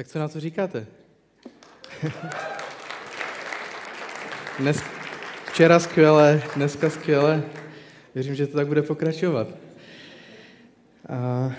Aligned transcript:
Tak 0.00 0.06
co 0.06 0.18
na 0.18 0.28
to 0.28 0.40
říkáte? 0.40 0.86
Dnes, 4.58 4.82
včera 5.46 5.78
skvěle, 5.78 6.42
dneska 6.56 6.90
skvěle. 6.90 7.42
Věřím, 8.14 8.34
že 8.34 8.46
to 8.46 8.56
tak 8.56 8.66
bude 8.66 8.82
pokračovat. 8.82 9.48
A 11.08 11.50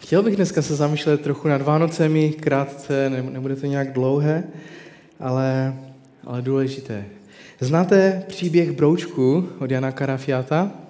chtěl 0.00 0.22
bych 0.22 0.36
dneska 0.36 0.62
se 0.62 0.76
zamýšlet 0.76 1.20
trochu 1.20 1.48
nad 1.48 1.62
Vánocemi, 1.62 2.32
krátce, 2.32 3.10
nebude 3.10 3.56
to 3.56 3.66
nějak 3.66 3.92
dlouhé, 3.92 4.44
ale, 5.20 5.76
ale 6.24 6.42
důležité. 6.42 7.04
Znáte 7.60 8.24
příběh 8.28 8.72
Broučku 8.72 9.48
od 9.58 9.70
Jana 9.70 9.92
Karafiata? 9.92 10.81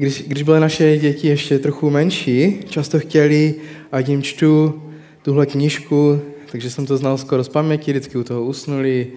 Když, 0.00 0.22
když 0.26 0.42
byly 0.42 0.60
naše 0.60 0.98
děti 0.98 1.28
ještě 1.28 1.58
trochu 1.58 1.90
menší, 1.90 2.60
často 2.68 3.00
chtěli, 3.00 3.54
ať 3.92 4.08
jim 4.08 4.22
čtu 4.22 4.82
tuhle 5.22 5.46
knížku, 5.46 6.20
takže 6.52 6.70
jsem 6.70 6.86
to 6.86 6.96
znal 6.96 7.18
skoro 7.18 7.44
z 7.44 7.48
paměti, 7.48 7.90
vždycky 7.90 8.18
u 8.18 8.24
toho 8.24 8.44
usnuli, 8.44 9.12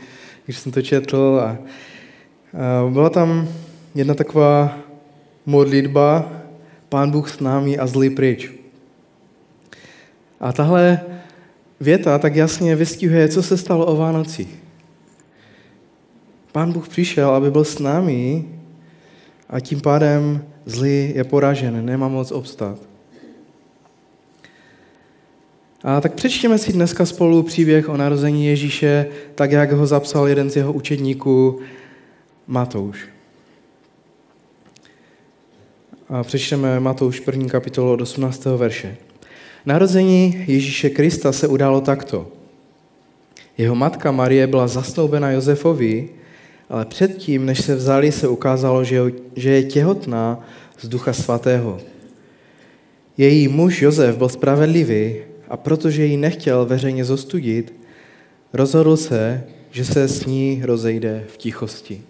když 0.45 0.57
jsem 0.57 0.71
to 0.71 0.81
četl. 0.81 1.39
A, 1.43 1.47
a 1.47 1.57
byla 2.89 3.09
tam 3.09 3.49
jedna 3.95 4.13
taková 4.13 4.77
modlitba, 5.45 6.31
Pán 6.89 7.11
Bůh 7.11 7.29
s 7.29 7.39
námi 7.39 7.77
a 7.77 7.87
zlý 7.87 8.09
pryč. 8.09 8.51
A 10.39 10.53
tahle 10.53 11.01
věta 11.79 12.19
tak 12.19 12.35
jasně 12.35 12.75
vystihuje, 12.75 13.29
co 13.29 13.43
se 13.43 13.57
stalo 13.57 13.85
o 13.85 13.95
Vánocích. 13.95 14.55
Pán 16.51 16.71
Bůh 16.71 16.89
přišel, 16.89 17.29
aby 17.29 17.51
byl 17.51 17.63
s 17.63 17.79
námi 17.79 18.45
a 19.49 19.59
tím 19.59 19.81
pádem 19.81 20.52
zlý 20.65 21.11
je 21.15 21.23
poražen, 21.23 21.85
nemá 21.85 22.07
moc 22.07 22.31
obstát. 22.31 22.77
A 25.83 26.01
tak 26.01 26.13
přečtěme 26.13 26.57
si 26.57 26.73
dneska 26.73 27.05
spolu 27.05 27.43
příběh 27.43 27.89
o 27.89 27.97
narození 27.97 28.45
Ježíše, 28.45 29.07
tak 29.35 29.51
jak 29.51 29.71
ho 29.71 29.87
zapsal 29.87 30.27
jeden 30.27 30.49
z 30.49 30.55
jeho 30.55 30.73
učedníků, 30.73 31.59
Matouš. 32.47 33.07
A 36.09 36.23
přečteme 36.23 36.79
Matouš 36.79 37.19
první 37.19 37.49
kapitolu 37.49 37.91
od 37.91 38.01
18. 38.01 38.45
verše. 38.45 38.97
Narození 39.65 40.43
Ježíše 40.47 40.89
Krista 40.89 41.31
se 41.31 41.47
událo 41.47 41.81
takto. 41.81 42.27
Jeho 43.57 43.75
matka 43.75 44.11
Marie 44.11 44.47
byla 44.47 44.67
zasnoubena 44.67 45.31
Josefovi, 45.31 46.09
ale 46.69 46.85
předtím, 46.85 47.45
než 47.45 47.61
se 47.61 47.75
vzali, 47.75 48.11
se 48.11 48.27
ukázalo, 48.27 48.83
že 48.83 49.49
je 49.49 49.63
těhotná 49.63 50.39
z 50.79 50.87
Ducha 50.87 51.13
Svatého. 51.13 51.79
Její 53.17 53.47
muž 53.47 53.81
Josef 53.81 54.17
byl 54.17 54.29
spravedlivý 54.29 55.15
a 55.49 55.57
protože 55.57 56.05
ji 56.05 56.17
nechtěl 56.17 56.65
veřejně 56.65 57.05
zostudit, 57.05 57.73
rozhodl 58.53 58.97
se, 58.97 59.43
že 59.71 59.85
se 59.85 60.07
s 60.07 60.25
ní 60.25 60.61
rozejde 60.65 61.23
v 61.27 61.37
tichosti. 61.37 62.01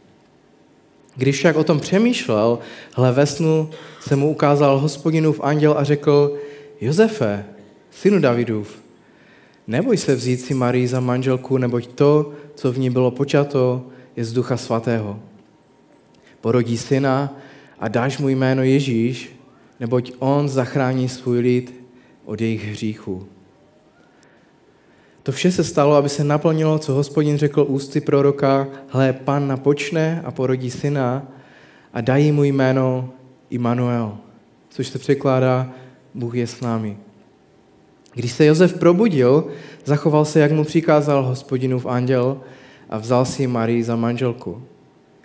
Když 1.15 1.37
však 1.37 1.55
o 1.55 1.63
tom 1.63 1.79
přemýšlel, 1.79 2.59
hle 2.93 3.11
ve 3.11 3.25
snu 3.25 3.69
se 4.01 4.15
mu 4.15 4.29
ukázal 4.29 4.79
hospodinův 4.79 5.39
anděl 5.43 5.75
a 5.77 5.83
řekl, 5.83 6.37
Josefe, 6.81 7.45
synu 7.91 8.19
Davidův, 8.19 8.79
neboj 9.67 9.97
se 9.97 10.15
vzít 10.15 10.41
si 10.41 10.53
Marii 10.53 10.87
za 10.87 10.99
manželku, 10.99 11.57
neboť 11.57 11.87
to, 11.87 12.31
co 12.55 12.71
v 12.71 12.79
ní 12.79 12.89
bylo 12.89 13.11
počato, 13.11 13.85
je 14.15 14.25
z 14.25 14.33
Ducha 14.33 14.57
Svatého. 14.57 15.19
Porodí 16.41 16.77
syna 16.77 17.33
a 17.79 17.87
dáš 17.87 18.17
mu 18.17 18.29
jméno 18.29 18.63
Ježíš, 18.63 19.39
neboť 19.79 20.11
on 20.19 20.49
zachrání 20.49 21.09
svůj 21.09 21.39
lid 21.39 21.83
od 22.25 22.41
jejich 22.41 22.65
hříchů. 22.65 23.27
To 25.23 25.31
vše 25.31 25.51
se 25.51 25.63
stalo, 25.63 25.95
aby 25.95 26.09
se 26.09 26.23
naplnilo, 26.23 26.79
co 26.79 26.93
hospodin 26.93 27.37
řekl 27.37 27.65
ústy 27.67 28.01
proroka, 28.01 28.67
hle, 28.87 29.13
pan 29.13 29.47
napočne 29.47 30.21
a 30.25 30.31
porodí 30.31 30.71
syna 30.71 31.27
a 31.93 32.01
dají 32.01 32.31
mu 32.31 32.43
jméno 32.43 33.09
Immanuel, 33.49 34.17
což 34.69 34.87
se 34.87 34.99
překládá 34.99 35.71
Bůh 36.13 36.35
je 36.35 36.47
s 36.47 36.61
námi. 36.61 36.97
Když 38.13 38.31
se 38.31 38.45
Josef 38.45 38.79
probudil, 38.79 39.47
zachoval 39.85 40.25
se, 40.25 40.39
jak 40.39 40.51
mu 40.51 40.63
přikázal 40.63 41.23
hospodinův 41.23 41.85
anděl 41.85 42.37
a 42.93 42.97
vzal 42.97 43.25
si 43.25 43.47
Marii 43.47 43.83
za 43.83 43.95
manželku. 43.95 44.61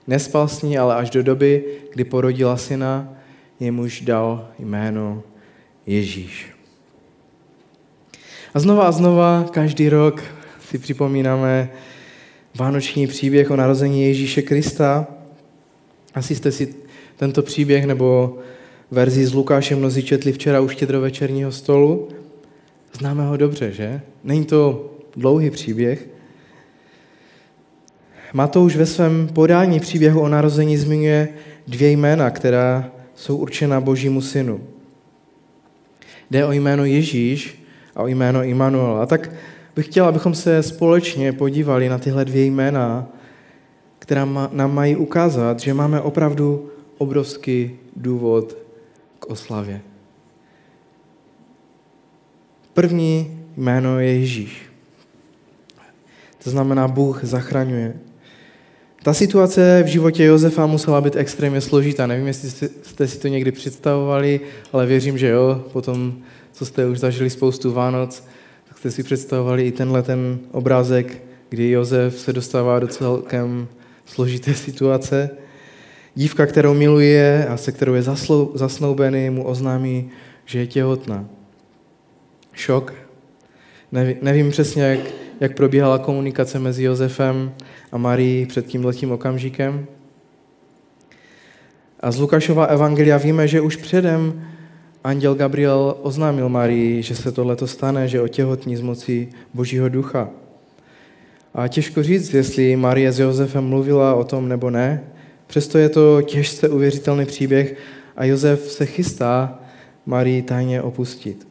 Nespal 0.06 0.48
s 0.48 0.62
ní, 0.62 0.78
ale 0.78 0.94
až 0.94 1.10
do 1.10 1.22
doby, 1.22 1.64
kdy 1.92 2.04
porodila 2.04 2.56
syna, 2.56 3.12
jemuž 3.60 4.00
dal 4.00 4.48
jméno 4.58 5.22
Ježíš. 5.86 6.46
A 8.54 8.58
znova 8.58 8.88
a 8.88 8.92
znova, 8.92 9.46
každý 9.50 9.88
rok 9.88 10.22
si 10.68 10.78
připomínáme 10.78 11.70
vánoční 12.54 13.06
příběh 13.06 13.50
o 13.50 13.56
narození 13.56 14.04
Ježíše 14.04 14.42
Krista. 14.42 15.06
Asi 16.14 16.34
jste 16.34 16.52
si 16.52 16.74
tento 17.16 17.42
příběh 17.42 17.86
nebo 17.86 18.38
verzi 18.90 19.26
z 19.26 19.34
Lukáše 19.34 19.76
mnozí 19.76 20.02
četli 20.02 20.32
včera 20.32 20.60
u 20.60 20.68
štědrovečerního 20.68 21.52
stolu. 21.52 22.08
Známe 22.98 23.26
ho 23.26 23.36
dobře, 23.36 23.72
že? 23.72 24.00
Není 24.24 24.44
to 24.44 24.90
dlouhý 25.16 25.50
příběh. 25.50 26.17
Matouš 28.32 28.76
ve 28.76 28.86
svém 28.86 29.28
podání 29.28 29.80
příběhu 29.80 30.20
o 30.20 30.28
narození 30.28 30.76
zmiňuje 30.76 31.28
dvě 31.68 31.90
jména, 31.90 32.30
která 32.30 32.90
jsou 33.14 33.36
určena 33.36 33.80
Božímu 33.80 34.20
synu. 34.20 34.60
Jde 36.30 36.44
o 36.44 36.52
jméno 36.52 36.84
Ježíš 36.84 37.64
a 37.94 38.02
o 38.02 38.06
jméno 38.06 38.42
Immanuel. 38.42 38.96
A 38.96 39.06
tak 39.06 39.30
bych 39.76 39.86
chtěl, 39.86 40.04
abychom 40.04 40.34
se 40.34 40.62
společně 40.62 41.32
podívali 41.32 41.88
na 41.88 41.98
tyhle 41.98 42.24
dvě 42.24 42.44
jména, 42.44 43.06
která 43.98 44.24
nám 44.52 44.74
mají 44.74 44.96
ukázat, 44.96 45.60
že 45.60 45.74
máme 45.74 46.00
opravdu 46.00 46.70
obrovský 46.98 47.70
důvod 47.96 48.56
k 49.18 49.26
oslavě. 49.26 49.80
První 52.74 53.40
jméno 53.56 54.00
je 54.00 54.18
Ježíš. 54.18 54.62
To 56.44 56.50
znamená, 56.50 56.88
Bůh 56.88 57.24
zachraňuje. 57.24 58.07
Ta 59.08 59.14
situace 59.14 59.82
v 59.82 59.86
životě 59.86 60.24
Josefa 60.24 60.66
musela 60.66 61.00
být 61.00 61.16
extrémně 61.16 61.60
složitá. 61.60 62.06
Nevím, 62.06 62.26
jestli 62.26 62.68
jste 62.82 63.08
si 63.08 63.18
to 63.18 63.28
někdy 63.28 63.52
představovali, 63.52 64.40
ale 64.72 64.86
věřím, 64.86 65.18
že 65.18 65.28
jo. 65.28 65.64
Potom 65.72 66.14
co 66.52 66.66
jste 66.66 66.86
už 66.86 66.98
zažili 66.98 67.30
spoustu 67.30 67.72
Vánoc, 67.72 68.24
tak 68.68 68.78
jste 68.78 68.90
si 68.90 69.02
představovali 69.02 69.66
i 69.66 69.72
tenhle 69.72 70.02
ten 70.02 70.38
obrázek, 70.52 71.22
kdy 71.48 71.70
Jozef 71.70 72.18
se 72.18 72.32
dostává 72.32 72.78
do 72.78 72.86
celkem 72.86 73.68
složité 74.06 74.54
situace. 74.54 75.30
Dívka, 76.14 76.46
kterou 76.46 76.74
miluje 76.74 77.46
a 77.46 77.56
se 77.56 77.72
kterou 77.72 77.94
je 77.94 78.02
zasnoubený, 78.54 79.30
mu 79.30 79.46
oznámí, 79.46 80.10
že 80.44 80.58
je 80.58 80.66
těhotná. 80.66 81.28
Šok. 82.52 82.94
Nevím 84.22 84.50
přesně, 84.50 84.82
jak, 84.82 85.00
jak 85.40 85.54
probíhala 85.54 85.98
komunikace 85.98 86.58
mezi 86.58 86.84
Josefem 86.84 87.52
a 87.92 87.98
Marií 87.98 88.46
před 88.46 88.66
tím 88.66 88.84
letím 88.84 89.12
okamžikem. 89.12 89.86
A 92.00 92.10
z 92.10 92.18
Lukášova 92.18 92.64
evangelia 92.64 93.16
víme, 93.16 93.48
že 93.48 93.60
už 93.60 93.76
předem 93.76 94.42
anděl 95.04 95.34
Gabriel 95.34 95.94
oznámil 96.02 96.48
Marii, 96.48 97.02
že 97.02 97.14
se 97.14 97.32
tohleto 97.32 97.66
stane, 97.66 98.08
že 98.08 98.20
otěhotní 98.20 98.76
z 98.76 98.80
moci 98.80 99.28
Božího 99.54 99.88
ducha. 99.88 100.30
A 101.54 101.68
těžko 101.68 102.02
říct, 102.02 102.34
jestli 102.34 102.76
Marie 102.76 103.12
s 103.12 103.18
Josefem 103.18 103.64
mluvila 103.64 104.14
o 104.14 104.24
tom 104.24 104.48
nebo 104.48 104.70
ne, 104.70 105.04
přesto 105.46 105.78
je 105.78 105.88
to 105.88 106.22
těžce 106.22 106.68
uvěřitelný 106.68 107.26
příběh 107.26 107.76
a 108.16 108.24
Josef 108.24 108.60
se 108.60 108.86
chystá 108.86 109.58
Marii 110.06 110.42
tajně 110.42 110.82
opustit. 110.82 111.48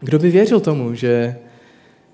Kdo 0.00 0.18
by 0.18 0.30
věřil 0.30 0.60
tomu, 0.60 0.94
že 0.94 1.36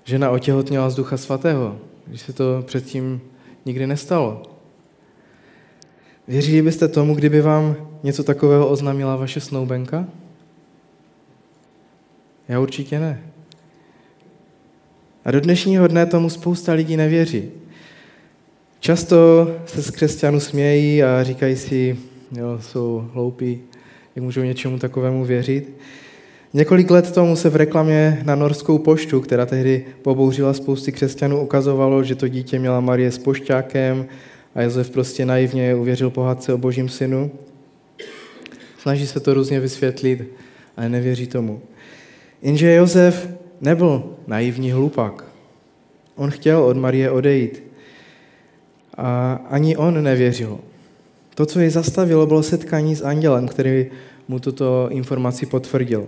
žena 0.07 0.29
otěhotněla 0.29 0.89
z 0.89 0.95
ducha 0.95 1.17
svatého, 1.17 1.77
když 2.05 2.21
se 2.21 2.33
to 2.33 2.63
předtím 2.65 3.21
nikdy 3.65 3.87
nestalo? 3.87 4.43
Věřili 6.27 6.61
byste 6.61 6.87
tomu, 6.87 7.15
kdyby 7.15 7.41
vám 7.41 7.75
něco 8.03 8.23
takového 8.23 8.67
oznámila 8.67 9.15
vaše 9.15 9.39
snoubenka? 9.39 10.07
Já 12.47 12.59
určitě 12.59 12.99
ne. 12.99 13.23
A 15.25 15.31
do 15.31 15.39
dnešního 15.39 15.87
dne 15.87 16.05
tomu 16.05 16.29
spousta 16.29 16.73
lidí 16.73 16.97
nevěří. 16.97 17.51
Často 18.79 19.47
se 19.65 19.81
z 19.81 19.91
křesťanů 19.91 20.39
smějí 20.39 21.03
a 21.03 21.23
říkají 21.23 21.55
si, 21.55 21.97
jo, 22.31 22.59
jsou 22.61 23.09
hloupí, 23.13 23.61
jak 24.15 24.23
můžou 24.23 24.41
něčemu 24.41 24.79
takovému 24.79 25.25
věřit. 25.25 25.77
Několik 26.57 26.91
let 26.91 27.11
tomu 27.11 27.35
se 27.35 27.49
v 27.49 27.55
reklamě 27.55 28.21
na 28.25 28.35
Norskou 28.35 28.77
poštu, 28.77 29.21
která 29.21 29.45
tehdy 29.45 29.85
pobouřila 30.01 30.53
spousty 30.53 30.91
křesťanů, 30.91 31.41
ukazovalo, 31.41 32.03
že 32.03 32.15
to 32.15 32.27
dítě 32.27 32.59
měla 32.59 32.79
Marie 32.79 33.11
s 33.11 33.17
pošťákem 33.17 34.05
a 34.55 34.61
Josef 34.61 34.89
prostě 34.89 35.25
naivně 35.25 35.75
uvěřil 35.75 36.09
pohádce 36.09 36.53
o 36.53 36.57
božím 36.57 36.89
synu. 36.89 37.31
Snaží 38.79 39.07
se 39.07 39.19
to 39.19 39.33
různě 39.33 39.59
vysvětlit, 39.59 40.33
ale 40.77 40.89
nevěří 40.89 41.27
tomu. 41.27 41.61
Jenže 42.41 42.73
Josef 42.73 43.29
nebyl 43.61 44.03
naivní 44.27 44.71
hlupák. 44.71 45.23
On 46.15 46.31
chtěl 46.31 46.63
od 46.63 46.77
Marie 46.77 47.11
odejít. 47.11 47.63
A 48.97 49.33
ani 49.49 49.77
on 49.77 50.03
nevěřil. 50.03 50.59
To, 51.35 51.45
co 51.45 51.59
jej 51.59 51.69
zastavilo, 51.69 52.25
bylo 52.25 52.43
setkání 52.43 52.95
s 52.95 53.01
andělem, 53.01 53.47
který 53.47 53.85
mu 54.27 54.39
tuto 54.39 54.87
informaci 54.91 55.45
potvrdil. 55.45 56.07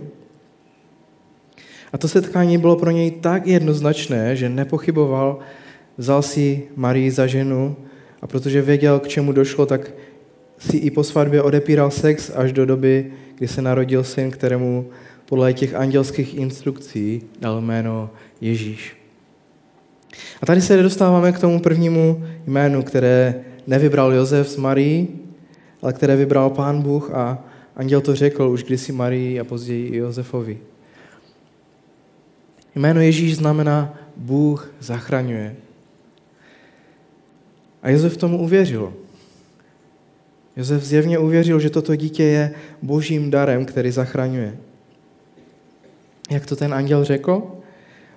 A 1.92 1.98
to 1.98 2.08
setkání 2.08 2.58
bylo 2.58 2.76
pro 2.76 2.90
něj 2.90 3.10
tak 3.10 3.46
jednoznačné, 3.46 4.36
že 4.36 4.48
nepochyboval, 4.48 5.38
vzal 5.96 6.22
si 6.22 6.62
Marii 6.76 7.10
za 7.10 7.26
ženu 7.26 7.76
a 8.22 8.26
protože 8.26 8.62
věděl, 8.62 8.98
k 8.98 9.08
čemu 9.08 9.32
došlo, 9.32 9.66
tak 9.66 9.92
si 10.58 10.76
i 10.76 10.90
po 10.90 11.04
svatbě 11.04 11.42
odepíral 11.42 11.90
sex 11.90 12.30
až 12.34 12.52
do 12.52 12.66
doby, 12.66 13.12
kdy 13.34 13.48
se 13.48 13.62
narodil 13.62 14.04
syn, 14.04 14.30
kterému 14.30 14.90
podle 15.26 15.52
těch 15.52 15.74
andělských 15.74 16.34
instrukcí 16.34 17.22
dal 17.40 17.60
jméno 17.60 18.10
Ježíš. 18.40 18.96
A 20.42 20.46
tady 20.46 20.60
se 20.60 20.82
dostáváme 20.82 21.32
k 21.32 21.38
tomu 21.38 21.60
prvnímu 21.60 22.24
jménu, 22.46 22.82
které 22.82 23.34
nevybral 23.66 24.12
Josef 24.12 24.48
s 24.48 24.56
Marí, 24.56 25.08
ale 25.82 25.92
které 25.92 26.16
vybral 26.16 26.50
Pán 26.50 26.82
Bůh 26.82 27.10
a 27.14 27.44
anděl 27.76 28.00
to 28.00 28.14
řekl 28.14 28.42
už 28.42 28.64
kdysi 28.64 28.92
Marii 28.92 29.40
a 29.40 29.44
později 29.44 29.88
i 29.88 29.96
Josefovi. 29.96 30.58
Jméno 32.74 33.00
Ježíš 33.00 33.36
znamená 33.36 33.94
Bůh 34.16 34.74
zachraňuje. 34.80 35.56
A 37.82 37.90
Josef 37.90 38.16
tomu 38.16 38.38
uvěřil. 38.38 38.94
Josef 40.56 40.82
zjevně 40.82 41.18
uvěřil, 41.18 41.60
že 41.60 41.70
toto 41.70 41.96
dítě 41.96 42.22
je 42.22 42.54
božím 42.82 43.30
darem, 43.30 43.64
který 43.64 43.90
zachraňuje. 43.90 44.56
Jak 46.30 46.46
to 46.46 46.56
ten 46.56 46.74
anděl 46.74 47.04
řekl? 47.04 47.42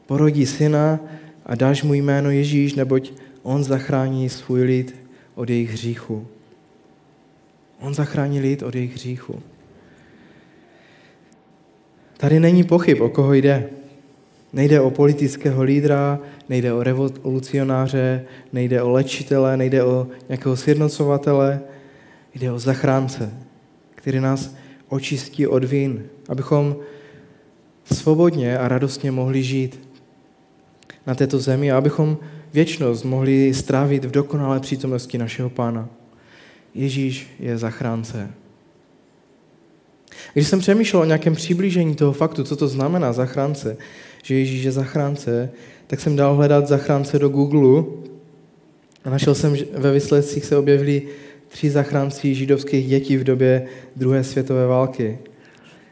Porodí 0.06 0.46
syna 0.46 1.00
a 1.46 1.56
dáš 1.56 1.84
mu 1.84 1.94
jméno 1.94 2.30
Ježíš, 2.30 2.74
neboť 2.74 3.14
on 3.44 3.64
zachrání 3.64 4.30
svůj 4.30 4.64
lid 4.64 4.96
od 5.36 5.50
jejich 5.50 5.72
hříchu. 5.72 6.28
On 7.80 7.94
zachrání 7.94 8.40
lid 8.40 8.64
od 8.64 8.76
jejich 8.76 8.94
hříchu. 8.94 9.42
Tady 12.18 12.40
není 12.40 12.64
pochyb, 12.64 13.02
o 13.02 13.10
koho 13.10 13.34
jde. 13.34 13.70
Nejde 14.54 14.82
o 14.82 14.92
politického 14.92 15.64
lídra, 15.64 16.20
nejde 16.50 16.74
o 16.74 16.84
revolucionáře, 16.84 18.26
nejde 18.54 18.82
o 18.82 18.90
léčitele, 18.90 19.58
nejde 19.58 19.84
o 19.84 20.08
nějakého 20.30 20.56
sjednocovatele, 20.56 21.62
jde 22.36 22.52
o 22.52 22.60
zachránce, 22.60 23.34
který 23.96 24.20
nás 24.20 24.56
očistí 24.88 25.48
od 25.48 25.64
vin, 25.64 26.04
abychom 26.30 26.76
svobodně 27.92 28.58
a 28.58 28.68
radostně 28.68 29.12
mohli 29.12 29.44
žít 29.44 29.90
na 31.08 31.16
této 31.16 31.40
zemi 31.40 31.72
a 31.72 31.78
abychom 31.78 32.18
věčnost 32.54 33.06
mohli 33.06 33.54
strávit 33.54 34.06
v 34.06 34.12
dokonalé 34.12 34.60
přítomnosti 34.60 35.18
našeho 35.18 35.50
Pána. 35.50 35.90
Ježíš 36.74 37.28
je 37.40 37.58
zachránce. 37.58 38.32
Když 40.34 40.48
jsem 40.48 40.60
přemýšlel 40.60 41.02
o 41.02 41.06
nějakém 41.06 41.36
přiblížení 41.36 41.96
toho 41.96 42.14
faktu, 42.14 42.44
co 42.44 42.56
to 42.56 42.68
znamená 42.68 43.14
zachránce, 43.14 43.78
že 44.24 44.36
Ježíš 44.36 44.64
je 44.64 44.72
zachránce, 44.72 45.50
tak 45.88 46.00
jsem 46.00 46.16
dal 46.16 46.36
hledat 46.36 46.68
zachránce 46.68 47.20
do 47.20 47.30
Google 47.30 47.84
a 49.04 49.10
našel 49.10 49.36
jsem, 49.36 49.56
že 49.56 49.66
ve 49.78 49.94
výsledcích 49.94 50.46
se 50.46 50.58
objevili 50.58 51.02
tři 51.48 51.70
zachránci 51.70 52.36
židovských 52.36 52.88
dětí 52.88 53.18
v 53.18 53.24
době 53.24 53.66
druhé 53.96 54.24
světové 54.24 54.68
války. 54.68 55.20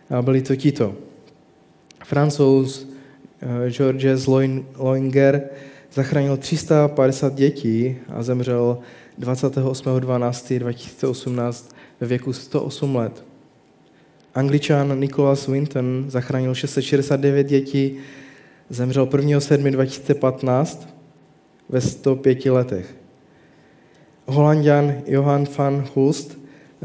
A 0.09 0.21
byli 0.21 0.41
to 0.41 0.55
tito. 0.55 0.95
Francouz 2.03 2.87
eh, 3.41 3.69
Georges 3.69 4.27
Loinger 4.77 5.41
zachránil 5.93 6.37
350 6.37 7.35
dětí 7.35 7.95
a 8.09 8.23
zemřel 8.23 8.77
28.12.2018 9.19 11.65
ve 11.99 12.07
věku 12.07 12.33
108 12.33 12.95
let. 12.95 13.23
Angličan 14.35 14.99
Nicholas 14.99 15.47
Winton 15.47 16.05
zachránil 16.07 16.55
669 16.55 17.47
dětí, 17.47 17.97
zemřel 18.71 19.05
1.7.2015 19.05 20.87
ve 21.69 21.81
105 21.81 22.45
letech. 22.45 22.95
Holandian 24.25 24.93
Johan 25.05 25.45
van 25.57 25.85
Hulst 25.95 26.39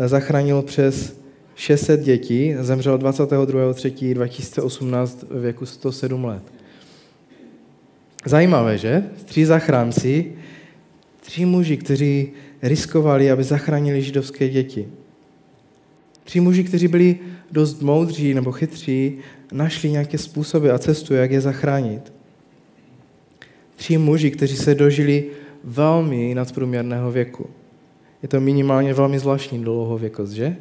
zachránil 0.07 0.63
přes 0.63 1.21
600 1.55 2.01
dětí, 2.01 2.55
zemřel 2.59 2.99
22.3.2018 2.99 5.27
ve 5.31 5.41
věku 5.41 5.67
107 5.67 6.25
let. 6.25 6.43
Zajímavé, 8.25 8.79
že? 8.79 9.05
Tři 9.25 9.47
zachránci, 9.47 10.33
tři 11.21 11.45
muži, 11.45 11.77
kteří 11.77 12.33
riskovali, 12.63 13.31
aby 13.31 13.45
zachránili 13.45 14.03
židovské 14.03 14.49
děti. 14.49 14.89
Tři 16.25 16.41
muži, 16.41 16.65
kteří 16.65 16.89
byli 16.89 17.19
dost 17.51 17.83
moudří 17.83 18.35
nebo 18.35 18.53
chytří, 18.53 19.19
našli 19.53 19.91
nějaké 19.91 20.19
způsoby 20.19 20.71
a 20.71 20.79
cestu, 20.79 21.15
jak 21.15 21.31
je 21.31 21.41
zachránit. 21.41 22.13
Tři 23.77 23.99
muži, 23.99 24.31
kteří 24.31 24.57
se 24.57 24.75
dožili 24.75 25.25
velmi 25.65 26.35
nadprůměrného 26.35 27.13
věku. 27.13 27.51
Je 28.23 28.29
to 28.29 28.41
minimálně 28.41 28.95
velmi 28.95 29.19
zvláštní 29.19 29.65
dlouhověkost, 29.65 30.33
že? 30.33 30.57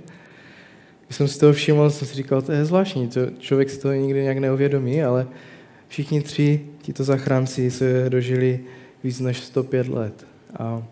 Když 1.06 1.18
jsem 1.18 1.28
si 1.28 1.40
toho 1.40 1.54
všiml, 1.54 1.90
jsem 1.90 2.08
si 2.08 2.16
říkal, 2.16 2.42
to 2.42 2.52
je 2.52 2.66
zvláštní, 2.66 3.08
to 3.08 3.20
člověk 3.40 3.70
si 3.70 3.80
to 3.80 3.94
nikdy 3.94 4.22
nějak 4.22 4.38
neuvědomí, 4.38 5.04
ale 5.04 5.28
všichni 5.88 6.22
tři 6.22 6.62
tito 6.82 7.04
zachránci 7.04 7.72
se 7.72 8.06
dožili 8.10 8.60
víc 9.04 9.20
než 9.20 9.40
105 9.40 9.88
let. 9.88 10.28
A 10.60 10.84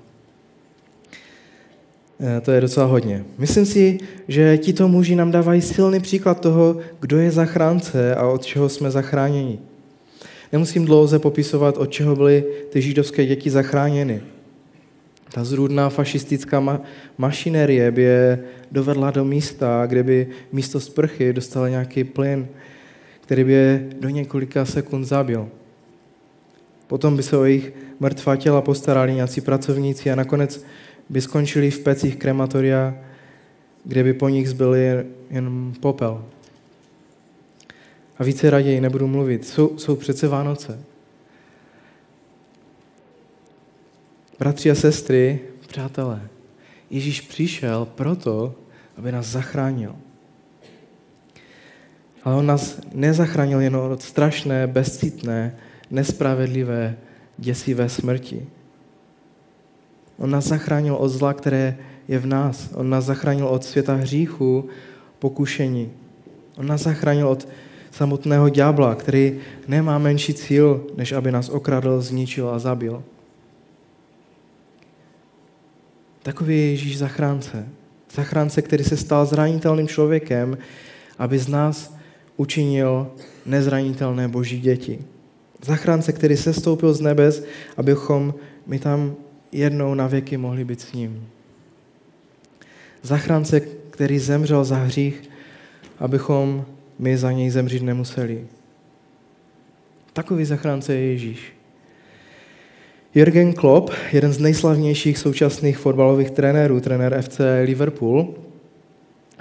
to 2.41 2.51
je 2.51 2.61
docela 2.61 2.85
hodně. 2.85 3.25
Myslím 3.37 3.65
si, 3.65 3.97
že 4.27 4.57
tito 4.57 4.87
muži 4.87 5.15
nám 5.15 5.31
dávají 5.31 5.61
silný 5.61 5.99
příklad 5.99 6.39
toho, 6.39 6.77
kdo 6.99 7.17
je 7.17 7.31
zachránce 7.31 8.15
a 8.15 8.27
od 8.27 8.45
čeho 8.45 8.69
jsme 8.69 8.91
zachráněni. 8.91 9.59
Nemusím 10.51 10.85
dlouze 10.85 11.19
popisovat, 11.19 11.77
od 11.77 11.85
čeho 11.85 12.15
byly 12.15 12.43
ty 12.69 12.81
židovské 12.81 13.25
děti 13.25 13.49
zachráněny. 13.49 14.21
Ta 15.33 15.43
zrůdná 15.43 15.89
fašistická 15.89 16.61
ma- 16.61 16.79
mašinerie 17.17 17.91
by 17.91 18.01
je 18.01 18.39
dovedla 18.71 19.11
do 19.11 19.25
místa, 19.25 19.85
kde 19.85 20.03
by 20.03 20.27
místo 20.51 20.79
sprchy 20.79 21.33
dostala 21.33 21.69
nějaký 21.69 22.03
plyn, 22.03 22.47
který 23.21 23.43
by 23.43 23.53
je 23.53 23.87
do 23.99 24.09
několika 24.09 24.65
sekund 24.65 25.05
zabil. 25.05 25.47
Potom 26.87 27.17
by 27.17 27.23
se 27.23 27.37
o 27.37 27.43
jejich 27.43 27.73
mrtvá 27.99 28.35
těla 28.35 28.61
postarali 28.61 29.13
nějací 29.13 29.41
pracovníci 29.41 30.11
a 30.11 30.15
nakonec 30.15 30.65
by 31.09 31.21
skončili 31.21 31.71
v 31.71 31.79
pecích 31.79 32.15
krematoria, 32.15 32.95
kde 33.83 34.03
by 34.03 34.13
po 34.13 34.29
nich 34.29 34.49
zbyl 34.49 34.75
jen 35.29 35.73
popel. 35.79 36.25
A 38.17 38.23
více 38.23 38.49
raději 38.49 38.81
nebudu 38.81 39.07
mluvit. 39.07 39.47
Jsou, 39.47 39.77
jsou 39.77 39.95
přece 39.95 40.27
Vánoce. 40.27 40.79
Bratři 44.39 44.71
a 44.71 44.75
sestry, 44.75 45.39
přátelé, 45.67 46.29
Ježíš 46.89 47.21
přišel 47.21 47.85
proto, 47.85 48.55
aby 48.97 49.11
nás 49.11 49.25
zachránil. 49.25 49.95
Ale 52.23 52.35
on 52.35 52.45
nás 52.45 52.79
nezachránil 52.93 53.61
jen 53.61 53.75
od 53.75 54.01
strašné, 54.01 54.67
bezcitné, 54.67 55.57
nespravedlivé, 55.91 56.97
děsivé 57.37 57.89
smrti. 57.89 58.47
On 60.17 60.31
nás 60.31 60.45
zachránil 60.47 60.95
od 60.95 61.09
zla, 61.09 61.33
které 61.33 61.77
je 62.07 62.19
v 62.19 62.25
nás. 62.25 62.69
On 62.75 62.89
nás 62.89 63.05
zachránil 63.05 63.47
od 63.47 63.63
světa 63.63 63.93
hříchu, 63.93 64.69
pokušení. 65.19 65.91
On 66.57 66.67
nás 66.67 66.81
zachránil 66.81 67.27
od 67.27 67.47
samotného 67.91 68.49
ďábla, 68.49 68.95
který 68.95 69.39
nemá 69.67 69.97
menší 69.97 70.33
cíl, 70.33 70.87
než 70.97 71.11
aby 71.11 71.31
nás 71.31 71.49
okradl, 71.49 72.01
zničil 72.01 72.49
a 72.49 72.59
zabil. 72.59 73.03
Takový 76.23 76.55
je 76.55 76.69
Ježíš 76.69 76.97
zachránce. 76.97 77.67
Zachránce, 78.15 78.61
který 78.61 78.83
se 78.83 78.97
stal 78.97 79.25
zranitelným 79.25 79.87
člověkem, 79.87 80.57
aby 81.17 81.39
z 81.39 81.47
nás 81.47 81.95
učinil 82.37 83.07
nezranitelné 83.45 84.27
boží 84.27 84.59
děti. 84.59 84.99
Zachránce, 85.65 86.13
který 86.13 86.37
se 86.37 86.53
stoupil 86.53 86.93
z 86.93 87.01
nebes, 87.01 87.43
abychom 87.77 88.33
my 88.67 88.79
tam 88.79 89.15
jednou 89.53 89.93
na 89.93 90.07
věky 90.07 90.37
mohli 90.37 90.65
být 90.65 90.81
s 90.81 90.93
ním. 90.93 91.27
Zachránce, 93.01 93.59
který 93.89 94.19
zemřel 94.19 94.63
za 94.63 94.75
hřích, 94.75 95.29
abychom 95.99 96.65
my 96.99 97.17
za 97.17 97.31
něj 97.31 97.49
zemřít 97.49 97.83
nemuseli. 97.83 98.47
Takový 100.13 100.45
zachránce 100.45 100.93
je 100.93 101.11
Ježíš. 101.11 101.53
Jürgen 103.15 103.53
Klopp, 103.53 103.89
jeden 104.13 104.33
z 104.33 104.39
nejslavnějších 104.39 105.17
současných 105.17 105.77
fotbalových 105.77 106.31
trenérů, 106.31 106.79
trenér 106.79 107.21
FC 107.21 107.39
Liverpool, 107.65 108.33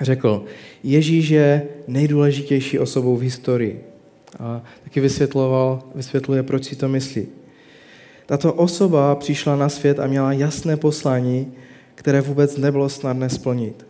řekl, 0.00 0.44
Ježíš 0.82 1.28
je 1.28 1.62
nejdůležitější 1.88 2.78
osobou 2.78 3.16
v 3.16 3.22
historii. 3.22 3.84
A 4.38 4.62
taky 4.84 5.00
vysvětloval, 5.00 5.82
vysvětluje, 5.94 6.42
proč 6.42 6.64
si 6.64 6.76
to 6.76 6.88
myslí. 6.88 7.26
Tato 8.26 8.52
osoba 8.52 9.14
přišla 9.14 9.56
na 9.56 9.68
svět 9.68 9.98
a 9.98 10.06
měla 10.06 10.32
jasné 10.32 10.76
poslání, 10.76 11.52
které 11.94 12.20
vůbec 12.20 12.56
nebylo 12.56 12.88
snadné 12.88 13.30
splnit. 13.30 13.86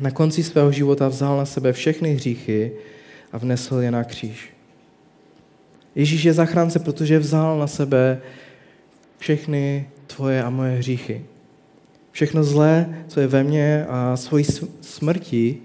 Na 0.00 0.10
konci 0.10 0.42
svého 0.42 0.72
života 0.72 1.08
vzal 1.08 1.36
na 1.36 1.46
sebe 1.46 1.72
všechny 1.72 2.14
hříchy 2.14 2.72
a 3.32 3.38
vnesl 3.38 3.76
je 3.76 3.90
na 3.90 4.04
kříž. 4.04 4.50
Ježíš 5.94 6.24
je 6.24 6.32
zachránce, 6.32 6.78
protože 6.78 7.18
vzal 7.18 7.58
na 7.58 7.66
sebe 7.66 8.20
všechny 9.18 9.88
tvoje 10.06 10.42
a 10.42 10.50
moje 10.50 10.78
hříchy. 10.78 11.24
Všechno 12.12 12.44
zlé, 12.44 13.04
co 13.08 13.20
je 13.20 13.26
ve 13.26 13.44
mně 13.44 13.86
a 13.88 14.16
svojí 14.16 14.44
smrti 14.80 15.58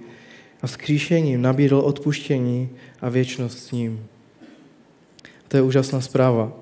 a 0.62 0.68
vzkříšením 0.68 1.42
nabídl 1.42 1.78
odpuštění 1.78 2.70
a 3.02 3.10
věčnost 3.10 3.60
s 3.60 3.72
ním. 3.72 4.06
To 5.48 5.58
je 5.58 5.64
úžasná 5.64 6.02
zpráva. 6.02 6.61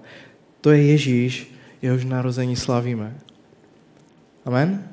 To 0.61 0.71
je 0.71 0.83
Ježíš, 0.83 1.55
jehož 1.81 2.05
narození 2.05 2.55
slavíme. 2.55 3.15
Amen? 4.45 4.83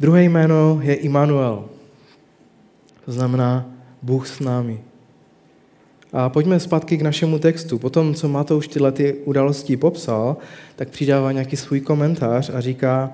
Druhé 0.00 0.22
jméno 0.22 0.80
je 0.82 0.94
Immanuel. 0.94 1.64
To 3.04 3.12
znamená 3.12 3.66
Bůh 4.02 4.28
s 4.28 4.40
námi. 4.40 4.80
A 6.12 6.28
pojďme 6.28 6.60
zpátky 6.60 6.96
k 6.96 7.02
našemu 7.02 7.38
textu. 7.38 7.78
Potom, 7.78 8.14
co 8.14 8.28
Matouš 8.28 8.68
tyhle 8.68 8.92
ty 8.92 9.14
události 9.14 9.76
popsal, 9.76 10.36
tak 10.76 10.88
přidává 10.88 11.32
nějaký 11.32 11.56
svůj 11.56 11.80
komentář 11.80 12.50
a 12.54 12.60
říká, 12.60 13.12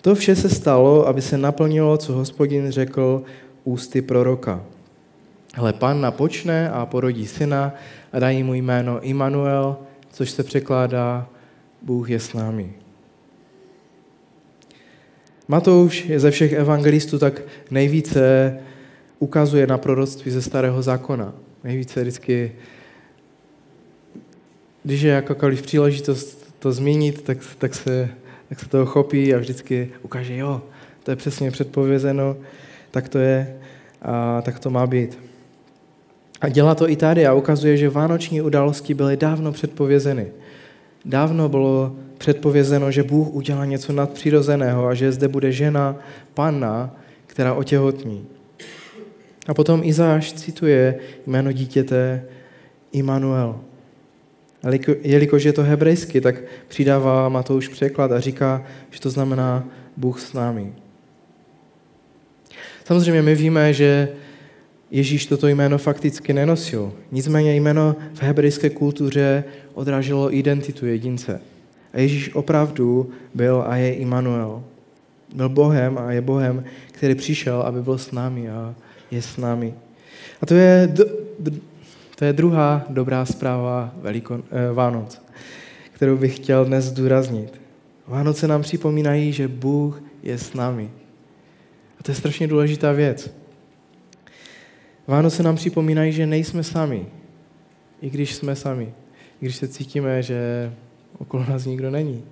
to 0.00 0.14
vše 0.14 0.36
se 0.36 0.48
stalo, 0.48 1.08
aby 1.08 1.22
se 1.22 1.38
naplnilo, 1.38 1.96
co 1.96 2.12
hospodin 2.12 2.70
řekl 2.70 3.22
ústy 3.64 4.02
proroka. 4.02 4.64
Ale 5.56 5.72
panna 5.72 6.10
počne 6.10 6.70
a 6.70 6.86
porodí 6.86 7.26
syna 7.26 7.74
a 8.12 8.18
dají 8.18 8.42
mu 8.42 8.54
jméno 8.54 9.00
Immanuel, 9.00 9.76
což 10.10 10.30
se 10.30 10.42
překládá 10.42 11.28
Bůh 11.82 12.10
je 12.10 12.20
s 12.20 12.32
námi. 12.32 12.72
Matouš 15.48 16.04
je 16.04 16.20
ze 16.20 16.30
všech 16.30 16.52
evangelistů 16.52 17.18
tak 17.18 17.42
nejvíce 17.70 18.58
ukazuje 19.18 19.66
na 19.66 19.78
proroctví 19.78 20.30
ze 20.30 20.42
starého 20.42 20.82
zákona. 20.82 21.34
Nejvíce 21.64 22.00
vždycky, 22.00 22.52
když 24.82 25.02
je 25.02 25.12
jakákoliv 25.12 25.62
příležitost 25.62 26.54
to 26.58 26.72
změnit, 26.72 27.22
tak, 27.22 27.38
tak, 27.58 27.74
se, 27.74 28.08
tak 28.48 28.60
se 28.60 28.68
toho 28.68 28.86
chopí 28.86 29.34
a 29.34 29.38
vždycky 29.38 29.90
ukáže, 30.02 30.36
jo, 30.36 30.62
to 31.02 31.10
je 31.10 31.16
přesně 31.16 31.50
předpovězeno, 31.50 32.36
tak 32.90 33.08
to 33.08 33.18
je 33.18 33.60
a 34.02 34.42
tak 34.42 34.58
to 34.58 34.70
má 34.70 34.86
být. 34.86 35.23
A 36.44 36.48
dělá 36.48 36.74
to 36.74 36.90
i 36.90 36.96
tady 36.96 37.26
a 37.26 37.32
ukazuje, 37.32 37.76
že 37.76 37.88
vánoční 37.88 38.42
události 38.42 38.94
byly 38.94 39.16
dávno 39.16 39.52
předpovězeny. 39.52 40.26
Dávno 41.04 41.48
bylo 41.48 41.96
předpovězeno, 42.18 42.90
že 42.90 43.02
Bůh 43.02 43.34
udělá 43.34 43.64
něco 43.64 43.92
nadpřirozeného 43.92 44.86
a 44.86 44.94
že 44.94 45.12
zde 45.12 45.28
bude 45.28 45.52
žena, 45.52 45.96
panna, 46.34 46.96
která 47.26 47.54
otěhotní. 47.54 48.26
A 49.46 49.54
potom 49.54 49.80
Izáš 49.84 50.32
cituje 50.32 50.98
jméno 51.26 51.52
dítěte 51.52 52.24
Immanuel. 52.92 53.60
Jelikož 55.02 55.44
je 55.44 55.52
to 55.52 55.62
hebrejsky, 55.62 56.20
tak 56.20 56.34
přidává 56.68 57.28
Matouš 57.28 57.68
překlad 57.68 58.12
a 58.12 58.20
říká, 58.20 58.64
že 58.90 59.00
to 59.00 59.10
znamená 59.10 59.64
Bůh 59.96 60.20
s 60.20 60.32
námi. 60.32 60.72
Samozřejmě 62.84 63.22
my 63.22 63.34
víme, 63.34 63.72
že 63.72 64.08
Ježíš 64.94 65.26
toto 65.26 65.48
jméno 65.48 65.78
fakticky 65.78 66.32
nenosil. 66.32 66.92
Nicméně 67.12 67.56
jméno 67.56 67.96
v 68.14 68.22
hebrejské 68.22 68.70
kultuře 68.70 69.44
odráželo 69.74 70.34
identitu 70.34 70.86
jedince. 70.86 71.40
A 71.92 72.00
Ježíš 72.00 72.34
opravdu 72.34 73.10
byl 73.34 73.64
a 73.66 73.76
je 73.76 73.94
Immanuel. 73.94 74.62
Byl 75.34 75.48
Bohem 75.48 75.98
a 75.98 76.12
je 76.12 76.20
Bohem, 76.20 76.64
který 76.92 77.14
přišel, 77.14 77.62
aby 77.62 77.82
byl 77.82 77.98
s 77.98 78.10
námi 78.12 78.50
a 78.50 78.74
je 79.10 79.22
s 79.22 79.36
námi. 79.36 79.74
A 80.42 80.46
to 80.46 80.54
je, 80.54 80.94
to 82.16 82.24
je 82.24 82.32
druhá 82.32 82.86
dobrá 82.88 83.24
zpráva 83.26 83.94
Velikon, 84.00 84.42
eh, 84.50 84.72
Vánoc, 84.72 85.22
kterou 85.92 86.16
bych 86.16 86.36
chtěl 86.36 86.64
dnes 86.64 86.84
zdůraznit. 86.84 87.60
Vánoce 88.06 88.48
nám 88.48 88.62
připomínají, 88.62 89.32
že 89.32 89.48
Bůh 89.48 90.02
je 90.22 90.38
s 90.38 90.54
námi. 90.54 90.90
A 92.00 92.02
to 92.02 92.10
je 92.10 92.14
strašně 92.14 92.46
důležitá 92.46 92.92
věc. 92.92 93.43
Vánoce 95.06 95.42
nám 95.42 95.56
připomínají, 95.56 96.12
že 96.12 96.26
nejsme 96.26 96.62
sami, 96.62 97.06
i 98.00 98.10
když 98.10 98.34
jsme 98.34 98.56
sami. 98.56 98.94
I 99.40 99.44
když 99.44 99.56
se 99.56 99.68
cítíme, 99.68 100.22
že 100.22 100.72
okolo 101.18 101.44
nás 101.48 101.64
nikdo 101.64 101.90
není. 101.90 102.24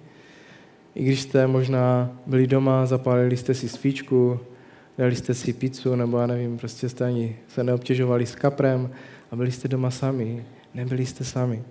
I 0.94 1.04
když 1.04 1.22
jste 1.22 1.46
možná 1.46 2.16
byli 2.26 2.46
doma, 2.46 2.86
zapálili 2.86 3.36
jste 3.36 3.54
si 3.54 3.68
svíčku, 3.68 4.40
dali 4.98 5.16
jste 5.16 5.34
si 5.34 5.52
pizzu, 5.52 5.96
nebo 5.96 6.18
já 6.18 6.26
nevím, 6.26 6.58
prostě 6.58 6.88
jste 6.88 7.04
ani 7.04 7.36
se 7.48 7.64
neobtěžovali 7.64 8.26
s 8.26 8.34
kaprem 8.34 8.90
a 9.30 9.36
byli 9.36 9.52
jste 9.52 9.68
doma 9.68 9.90
sami. 9.90 10.44
Nebyli 10.74 11.06
jste 11.06 11.24
sami. 11.24 11.62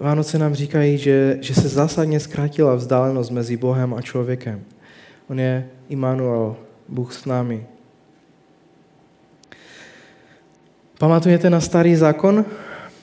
Vánoce 0.00 0.38
nám 0.38 0.54
říkají, 0.54 0.98
že, 0.98 1.38
že 1.40 1.54
se 1.54 1.68
zásadně 1.68 2.20
zkrátila 2.20 2.74
vzdálenost 2.74 3.30
mezi 3.30 3.56
Bohem 3.56 3.94
a 3.94 4.02
člověkem. 4.02 4.64
On 5.28 5.40
je 5.40 5.68
Immanuel, 5.88 6.56
Bůh 6.88 7.14
s 7.14 7.24
námi. 7.24 7.66
Pamatujete 10.98 11.50
na 11.50 11.60
starý 11.60 11.96
zákon? 11.96 12.44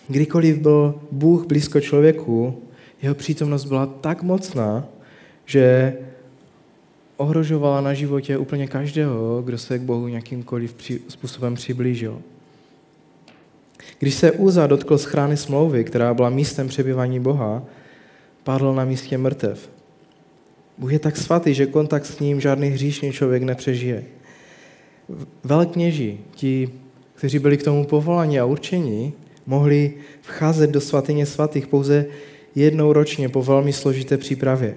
Kdykoliv 0.08 0.58
byl 0.58 1.02
Bůh 1.12 1.46
blízko 1.46 1.82
člověku, 1.82 2.62
jeho 3.02 3.16
přítomnost 3.16 3.66
byla 3.66 3.86
tak 3.86 4.24
mocná, 4.24 4.86
že 5.46 5.98
ohrožovala 7.18 7.82
na 7.82 7.94
životě 7.94 8.38
úplně 8.38 8.68
každého, 8.68 9.42
kdo 9.42 9.58
se 9.58 9.80
k 9.80 9.82
Bohu 9.82 10.08
nějakýmkoliv 10.08 10.76
způsobem 11.08 11.56
přiblížil. 11.56 12.22
Když 14.00 14.16
se 14.16 14.32
Úza 14.32 14.68
dotkl 14.68 14.98
schrány 14.98 15.38
smlouvy, 15.38 15.84
která 15.84 16.14
byla 16.14 16.30
místem 16.30 16.68
přebývání 16.68 17.20
Boha, 17.20 17.64
padl 18.44 18.74
na 18.74 18.86
místě 18.86 19.18
mrtev. 19.18 19.70
Bůh 20.78 20.94
je 20.94 21.00
tak 21.00 21.18
svatý, 21.18 21.54
že 21.54 21.66
kontakt 21.66 22.06
s 22.06 22.20
ním 22.20 22.42
žádný 22.42 22.70
hříšný 22.70 23.12
člověk 23.12 23.44
nepřežije. 23.44 24.04
Velkněži, 25.44 26.20
ti, 26.36 26.70
kteří 27.16 27.40
byli 27.40 27.58
k 27.58 27.64
tomu 27.64 27.86
povolani 27.86 28.40
a 28.40 28.46
určení, 28.46 29.14
mohli 29.46 29.94
vcházet 30.22 30.70
do 30.70 30.82
svatyně 30.82 31.26
svatých 31.26 31.68
pouze 31.68 32.06
jednou 32.56 32.94
ročně 32.94 33.30
po 33.30 33.44
velmi 33.44 33.74
složité 33.74 34.18
přípravě. 34.18 34.76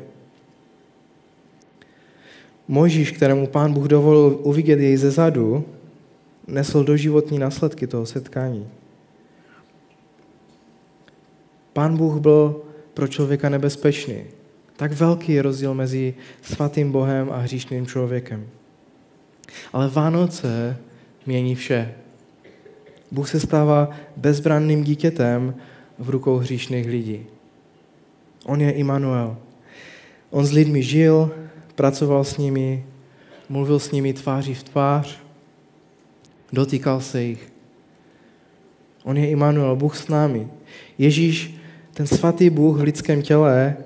Možíš, 2.68 3.10
kterému 3.10 3.46
pán 3.46 3.72
Bůh 3.72 3.86
dovolil 3.86 4.38
uvidět 4.42 4.80
jej 4.80 4.96
ze 4.96 5.10
zadu, 5.10 5.64
nesl 6.46 6.84
doživotní 6.84 7.38
následky 7.38 7.86
toho 7.86 8.06
setkání. 8.06 8.68
Pán 11.72 11.96
Bůh 11.96 12.20
byl 12.20 12.62
pro 12.94 13.08
člověka 13.08 13.48
nebezpečný. 13.48 14.24
Tak 14.76 14.92
velký 14.92 15.32
je 15.32 15.42
rozdíl 15.42 15.74
mezi 15.74 16.14
svatým 16.42 16.92
Bohem 16.92 17.30
a 17.32 17.36
hříšným 17.36 17.86
člověkem. 17.86 18.46
Ale 19.72 19.88
Vánoce 19.88 20.76
mění 21.26 21.54
vše. 21.54 21.94
Bůh 23.10 23.28
se 23.28 23.40
stává 23.40 23.90
bezbranným 24.16 24.84
dítětem 24.84 25.54
v 25.98 26.10
rukou 26.10 26.36
hříšných 26.36 26.86
lidí. 26.86 27.26
On 28.44 28.60
je 28.60 28.70
Immanuel. 28.70 29.36
On 30.30 30.46
s 30.46 30.52
lidmi 30.52 30.82
žil, 30.82 31.34
pracoval 31.74 32.24
s 32.24 32.36
nimi, 32.36 32.84
mluvil 33.48 33.78
s 33.78 33.90
nimi 33.90 34.12
tváří 34.12 34.54
v 34.54 34.62
tvář, 34.62 35.18
dotýkal 36.52 37.00
se 37.00 37.22
jich. 37.22 37.52
On 39.04 39.16
je 39.16 39.30
Immanuel, 39.30 39.76
Bůh 39.76 39.96
s 39.96 40.08
námi. 40.08 40.48
Ježíš, 40.98 41.54
ten 41.92 42.06
svatý 42.06 42.50
Bůh 42.50 42.78
v 42.78 42.82
lidském 42.82 43.22
těle, 43.22 43.76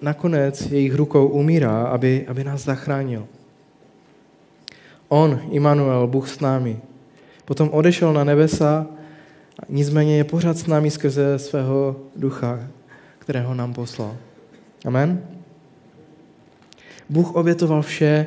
nakonec 0.00 0.70
jejich 0.70 0.94
rukou 0.94 1.28
umírá, 1.28 1.82
aby, 1.82 2.26
aby 2.28 2.44
nás 2.44 2.64
zachránil. 2.64 3.26
On, 5.08 5.40
Immanuel, 5.50 6.06
Bůh 6.06 6.28
s 6.28 6.40
námi, 6.40 6.78
potom 7.44 7.68
odešel 7.72 8.12
na 8.12 8.24
nebesa, 8.24 8.86
nicméně 9.68 10.16
je 10.16 10.24
pořád 10.24 10.58
s 10.58 10.66
námi 10.66 10.90
skrze 10.90 11.38
svého 11.38 11.96
ducha, 12.16 12.60
kterého 13.18 13.54
nám 13.54 13.74
poslal. 13.74 14.16
Amen? 14.84 15.22
Bůh 17.08 17.34
obětoval 17.34 17.82
vše, 17.82 18.26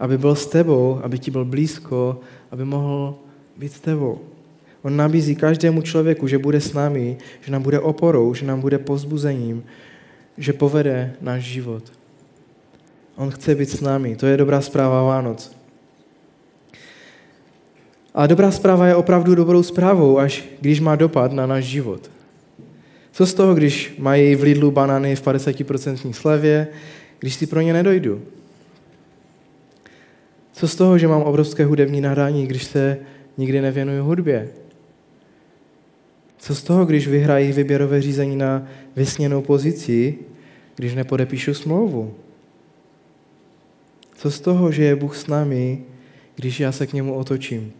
aby 0.00 0.18
byl 0.18 0.34
s 0.34 0.46
tebou, 0.46 1.00
aby 1.02 1.18
ti 1.18 1.30
byl 1.30 1.44
blízko, 1.44 2.20
aby 2.50 2.64
mohl 2.64 3.14
být 3.56 3.72
s 3.72 3.80
tebou. 3.80 4.18
On 4.82 4.96
nabízí 4.96 5.36
každému 5.36 5.82
člověku, 5.82 6.26
že 6.26 6.38
bude 6.38 6.60
s 6.60 6.72
námi, 6.72 7.16
že 7.40 7.52
nám 7.52 7.62
bude 7.62 7.80
oporou, 7.80 8.34
že 8.34 8.46
nám 8.46 8.60
bude 8.60 8.78
pozbuzením, 8.78 9.64
že 10.38 10.52
povede 10.52 11.12
náš 11.20 11.42
život. 11.42 11.82
On 13.16 13.30
chce 13.30 13.54
být 13.54 13.70
s 13.70 13.80
námi. 13.80 14.16
To 14.16 14.26
je 14.26 14.36
dobrá 14.36 14.60
zpráva 14.60 15.02
Vánoc. 15.02 15.56
A 18.14 18.26
dobrá 18.26 18.50
zpráva 18.50 18.86
je 18.86 18.94
opravdu 18.94 19.34
dobrou 19.34 19.62
zprávou, 19.62 20.18
až 20.18 20.44
když 20.60 20.80
má 20.80 20.96
dopad 20.96 21.32
na 21.32 21.46
náš 21.46 21.64
život. 21.64 22.10
Co 23.12 23.26
z 23.26 23.34
toho, 23.34 23.54
když 23.54 23.94
mají 23.98 24.34
v 24.34 24.42
Lidlu 24.42 24.70
banány 24.70 25.16
v 25.16 25.22
50% 25.22 26.12
slevě, 26.12 26.68
když 27.18 27.34
si 27.34 27.46
pro 27.46 27.60
ně 27.60 27.72
nedojdu? 27.72 28.22
Co 30.52 30.68
z 30.68 30.76
toho, 30.76 30.98
že 30.98 31.08
mám 31.08 31.22
obrovské 31.22 31.64
hudební 31.64 32.00
nahrání, 32.00 32.46
když 32.46 32.64
se 32.64 32.98
nikdy 33.36 33.60
nevěnuju 33.60 34.04
hudbě? 34.04 34.48
Co 36.40 36.54
z 36.54 36.62
toho, 36.62 36.86
když 36.86 37.08
vyhrají 37.08 37.52
výběrové 37.52 38.02
řízení 38.02 38.36
na 38.36 38.66
vysněnou 38.96 39.42
pozici, 39.42 40.18
když 40.76 40.94
nepodepíšu 40.94 41.54
smlouvu? 41.54 42.14
Co 44.14 44.30
z 44.30 44.40
toho, 44.40 44.72
že 44.72 44.84
je 44.84 44.96
Bůh 44.96 45.16
s 45.16 45.26
námi, 45.26 45.82
když 46.36 46.60
já 46.60 46.72
se 46.72 46.86
k 46.86 46.92
němu 46.92 47.14
otočím? 47.14 47.72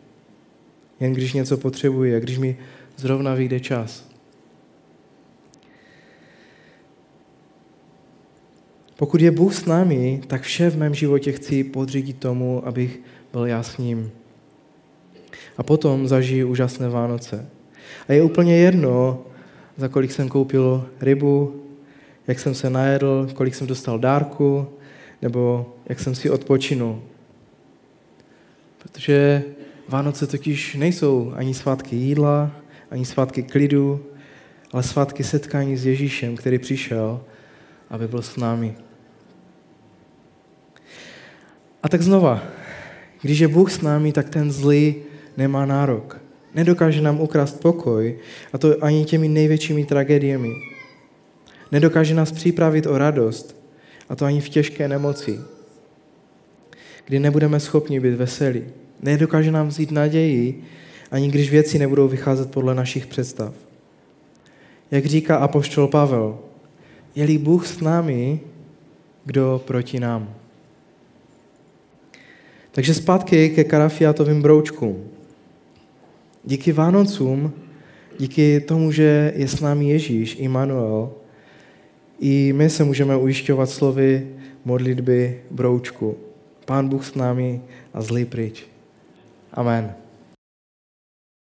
Jen 1.00 1.12
když 1.12 1.32
něco 1.32 1.56
potřebuji 1.56 2.16
a 2.16 2.20
když 2.20 2.38
mi 2.38 2.56
zrovna 2.96 3.34
vyjde 3.34 3.60
čas. 3.60 4.10
Pokud 8.96 9.20
je 9.20 9.30
Bůh 9.30 9.54
s 9.54 9.64
námi, 9.64 10.22
tak 10.26 10.42
vše 10.42 10.70
v 10.70 10.78
mém 10.78 10.94
životě 10.94 11.32
chci 11.32 11.64
podřídit 11.64 12.18
tomu, 12.18 12.66
abych 12.66 13.00
byl 13.32 13.46
já 13.46 13.62
s 13.62 13.78
ním. 13.78 14.10
A 15.56 15.62
potom 15.62 16.08
zažiju 16.08 16.48
úžasné 16.48 16.88
Vánoce. 16.88 17.59
A 18.08 18.12
je 18.12 18.22
úplně 18.22 18.56
jedno, 18.56 19.24
za 19.76 19.88
kolik 19.88 20.12
jsem 20.12 20.28
koupil 20.28 20.86
rybu, 21.00 21.62
jak 22.26 22.38
jsem 22.38 22.54
se 22.54 22.70
najedl, 22.70 23.28
kolik 23.34 23.54
jsem 23.54 23.66
dostal 23.66 23.98
dárku, 23.98 24.66
nebo 25.22 25.74
jak 25.88 26.00
jsem 26.00 26.14
si 26.14 26.30
odpočinul. 26.30 27.02
Protože 28.78 29.42
Vánoce 29.88 30.26
totiž 30.26 30.74
nejsou 30.74 31.32
ani 31.36 31.54
svátky 31.54 31.96
jídla, 31.96 32.50
ani 32.90 33.04
svátky 33.04 33.42
klidu, 33.42 34.06
ale 34.72 34.82
svátky 34.82 35.24
setkání 35.24 35.76
s 35.76 35.86
Ježíšem, 35.86 36.36
který 36.36 36.58
přišel, 36.58 37.20
aby 37.90 38.08
byl 38.08 38.22
s 38.22 38.36
námi. 38.36 38.74
A 41.82 41.88
tak 41.88 42.02
znova, 42.02 42.42
když 43.22 43.38
je 43.38 43.48
Bůh 43.48 43.72
s 43.72 43.80
námi, 43.80 44.12
tak 44.12 44.30
ten 44.30 44.52
zlý 44.52 44.94
nemá 45.36 45.66
nárok. 45.66 46.19
Nedokáže 46.54 47.02
nám 47.02 47.20
ukrást 47.20 47.60
pokoj, 47.60 48.18
a 48.52 48.58
to 48.58 48.84
ani 48.84 49.04
těmi 49.04 49.28
největšími 49.28 49.84
tragédiemi. 49.84 50.52
Nedokáže 51.72 52.14
nás 52.14 52.32
připravit 52.32 52.86
o 52.86 52.98
radost, 52.98 53.56
a 54.08 54.16
to 54.16 54.24
ani 54.24 54.40
v 54.40 54.48
těžké 54.48 54.88
nemoci, 54.88 55.40
kdy 57.04 57.18
nebudeme 57.18 57.60
schopni 57.60 58.00
být 58.00 58.14
veselí. 58.14 58.64
Nedokáže 59.02 59.50
nám 59.52 59.68
vzít 59.68 59.90
naději, 59.90 60.64
ani 61.10 61.28
když 61.28 61.50
věci 61.50 61.78
nebudou 61.78 62.08
vycházet 62.08 62.50
podle 62.50 62.74
našich 62.74 63.06
představ. 63.06 63.54
Jak 64.90 65.06
říká 65.06 65.36
apoštol 65.36 65.88
Pavel, 65.88 66.38
je-li 67.14 67.38
Bůh 67.38 67.66
s 67.66 67.80
námi, 67.80 68.40
kdo 69.24 69.62
proti 69.66 70.00
nám. 70.00 70.34
Takže 72.72 72.94
zpátky 72.94 73.50
ke 73.50 73.64
karafiátovým 73.64 74.42
broučkům. 74.42 75.04
Díky 76.44 76.72
Vánocům, 76.72 77.52
díky 78.18 78.60
tomu, 78.60 78.92
že 78.92 79.32
je 79.36 79.48
s 79.48 79.60
námi 79.60 79.90
Ježíš, 79.90 80.36
Immanuel, 80.38 81.12
i 82.20 82.52
my 82.52 82.70
se 82.70 82.84
můžeme 82.84 83.16
ujišťovat 83.16 83.70
slovy 83.70 84.28
modlitby 84.64 85.40
broučku. 85.50 86.16
Pán 86.64 86.88
Bůh 86.88 87.04
s 87.04 87.14
námi 87.14 87.60
a 87.94 88.02
zlý 88.02 88.24
pryč. 88.24 88.64
Amen. 89.52 89.94